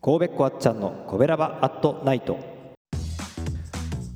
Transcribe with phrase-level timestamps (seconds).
[0.00, 2.38] 神戸っ子あっちゃんのコベラバアットナイト。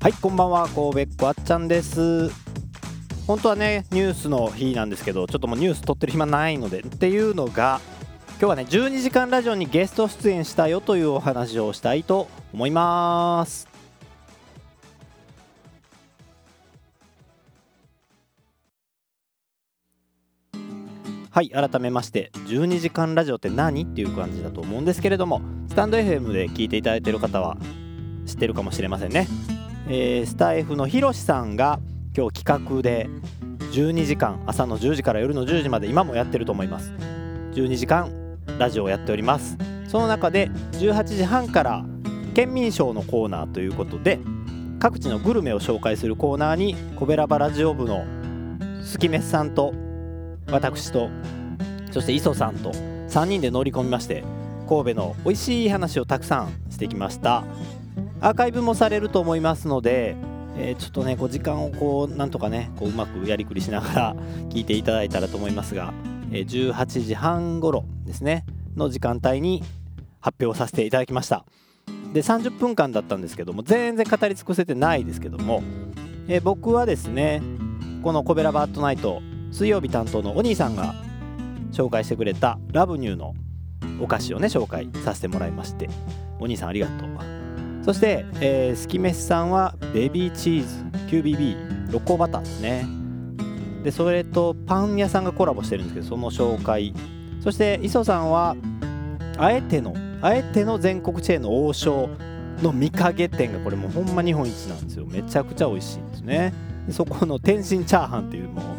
[0.00, 2.28] はいこんばんは神戸っ子あっちゃんです。
[3.26, 7.80] 本当はねニュースの日なんですけどちょっともうニュース撮ってる暇ないのでっていうのが
[8.30, 13.75] 今日はね12時間ラジオにゲスト出演したよというお話をしたいと思います。
[21.36, 27.58] はい改めまして12時間ラジオって何っていう感じだと思うんですけれどもスタンド FM で聞いていただいてる方は
[28.24, 29.28] 知ってるかもしれませんね、
[29.86, 31.78] えー、スタイフのひろしさんが
[32.16, 33.10] 今日企画で
[33.70, 36.90] 12時間朝の10時から夜の10時まで今もやってると思います。
[37.52, 39.58] 12時間ラジオをやっております。
[39.88, 41.84] その中で18時半から
[42.34, 44.20] 県民賞のコーナーということで
[44.78, 48.06] 各地のグルメを紹介するコーナーにコベラバラジオ部の
[48.82, 49.74] スキメスさんと
[50.50, 51.10] 私と
[51.92, 54.24] そして磯さんと3人で乗り込みまして
[54.68, 57.44] 神戸の美味しい話をたくさんしてきました。
[58.20, 60.16] アーカイブもされると思いますので、
[60.56, 64.16] えー、ちょっとねこう時間をこうなんとかねこううまくやりくりしながら
[64.48, 65.92] 聞いていただいたらと思いますが、
[66.32, 69.62] えー、18時半頃ですねの時間帯に
[70.20, 71.44] 発表させていただきました。
[72.12, 75.62] で30分間だったんですけども全然語り尽くせてないですけども、
[76.28, 77.42] えー、僕はですね
[78.02, 79.20] この「コベラバットナイト」
[79.56, 80.94] 水曜日担当のお兄さんが
[81.72, 83.34] 紹介してくれたラブニューの
[83.98, 85.88] お菓子をね紹介させてもらいまして
[86.38, 87.08] お兄さんありがとう。
[87.82, 92.86] そして、えー、スキメスさんはベビーチーズ QBB ロコバターですね。
[93.82, 96.92] でそれとパン屋さんがコラボしてるんですけどその紹介。
[97.40, 98.56] そして磯さんは
[99.38, 102.10] あえてのあえての全国チェーンの王将
[102.60, 105.06] の見影店がこれもうほんま日本一なんですよ。
[105.06, 106.52] めちゃくちゃ美味しいんですね。
[106.90, 108.75] そこの天津チャーハンっていうもう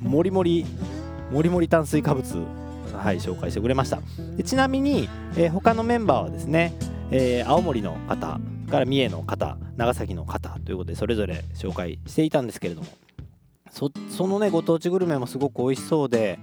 [0.00, 0.66] もりもり
[1.30, 2.46] もりもり炭水化物
[2.92, 4.00] はい紹介してくれました。
[4.36, 6.74] でちなみに、えー、他のメンバーはですね、
[7.10, 12.88] えー、青森の方から三重の方長崎の方ということでそれぞれ紹介していたんですけれども
[13.70, 16.38] そのねご当地グルメもすごく美味しそうで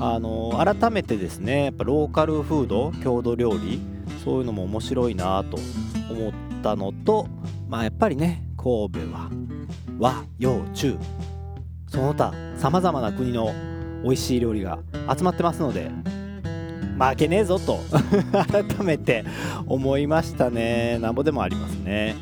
[0.00, 3.80] あのー、改めてですねやっぱローカルフード郷土料理
[4.24, 5.58] そういうのも面白いなと
[6.10, 7.28] 思ったのと
[7.68, 9.30] まあやっぱりね神戸は
[9.98, 10.96] 和洋中。
[11.94, 13.54] その他さまざまな国の
[14.02, 14.80] 美味しい料理が
[15.16, 15.92] 集まってますので
[16.98, 17.78] 負けねえぞと
[18.32, 19.24] 改めて
[19.68, 20.98] 思いましたね。
[20.98, 22.16] なんぼでもありますね。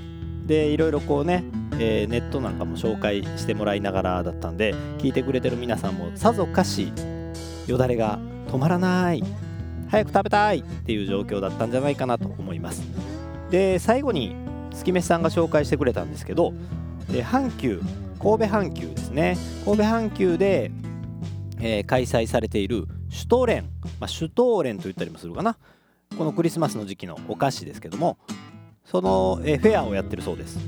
[0.46, 1.44] でいろいろこうね、
[1.78, 6.92] えー、ネットなんかも紹介してもらいながらだったんで聞いてくれてる皆さんもさぞかし
[7.66, 8.18] よだれが
[8.48, 9.24] 止まらない。
[9.88, 10.58] 早く食べたい！
[10.58, 12.82] っていう状況だったんじゃないかなと思います。
[13.50, 14.36] で最後に
[14.72, 16.52] 月飯さんが紹介してくれたんですけど
[17.08, 17.80] 阪急
[18.22, 19.36] 神戸阪急ですね。
[19.64, 20.70] 神戸阪急で、
[21.60, 23.64] えー、開催されているシュトレン、
[23.98, 25.58] まあ、シュトーレンと言ったりもするかな。
[26.16, 28.18] このクリスマスの時期のお菓子ですけども
[28.84, 30.58] その、えー、フェアをやってるそうです。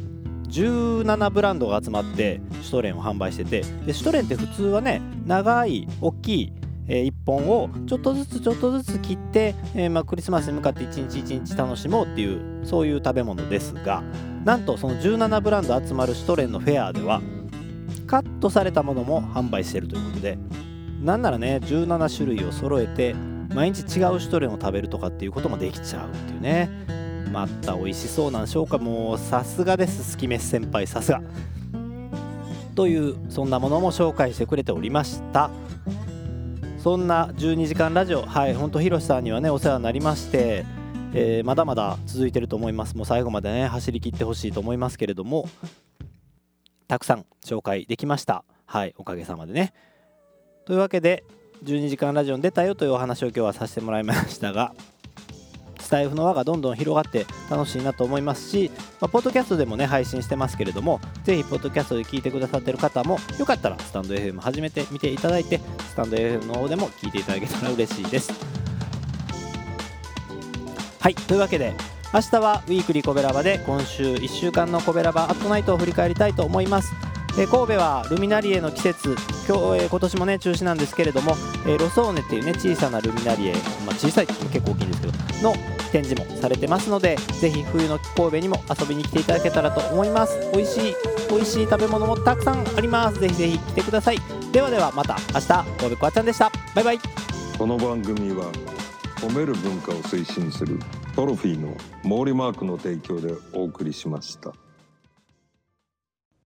[0.49, 6.53] 17ブランドが集まってシュトレンを販売しててでシュトレンって普通はね長い大きい
[6.87, 14.03] えー、1本をちょっとずつちょっとずつ切って、えー、まあ、クリスマスに向かって一日一日楽しもうっていうそういう食べ物ですが
[14.45, 17.23] なんとその17ブランド集まるシュトレンのフェアでは
[18.45, 20.39] トされたものも販売しているということで
[21.03, 23.15] なんならね17種類を揃えて
[23.55, 23.87] 毎日違う
[24.21, 26.71] シュトレンを食べるとかっていうこともできちゃうっていうね。
[27.33, 30.13] また美味しそうなんでしょうかもうさすがです。
[30.13, 31.21] スキメス先輩さすが。
[32.75, 35.51] というそんなものも紹介してくれておりました。
[36.79, 40.65] そんな12時間ラジオはいほんとひろしさんにはねお世話になりまして
[41.17, 42.97] えー、まだまだ続いてると思います。
[42.97, 45.49] もう最後までね走りきってほしいと思いますけれども
[46.89, 48.45] たくさん紹介できました。
[48.67, 49.73] はいおかげさまでね。
[50.65, 51.25] というわけで
[51.65, 54.75] 12時間ラジオに出たよというお話を今日はさせてもらいましたが
[55.81, 65.61] スタイフの輪がどんどん広がって楽しいなと思いますし、まあ、ポッドキャストでもね配信してますけれどもぜひポッドキャストで聞いてくださってる方もよかったらスタンド FM 始めてみていただいて
[65.91, 68.33] スタンド FM の方でも聞いていただけたら嬉しいです。
[71.01, 71.75] はいというわけで
[72.15, 76.93] 明日はウィークリーコベラバで今週1週間のコベラバアットナイトを振り返りたいと思います。
[77.37, 79.17] え神戸はルミナリエの季節
[79.49, 81.35] 今日、えー、今年もね中止なんですけれども、
[81.67, 83.53] えー、ロソーネっていうね小さなルミナリエ、
[83.85, 85.57] まあ、小さいって結構大きいんですけどの
[85.91, 90.39] 展示もされてますのでぜひ冬の神戸にも遊びに来ていただけたらと思います。
[90.53, 90.95] 美味しい
[91.29, 93.19] 美味しい食べ物もたくさんあります。
[93.19, 94.19] ぜひぜひ来てください。
[94.53, 96.53] ではではまた明日神戸こわちゃんでした。
[96.77, 96.99] バイバイ。
[97.59, 98.53] この番組は
[99.17, 100.79] 褒める文化を推進する
[101.15, 104.53] トロフィーの毛利マークの提供でお送りしました。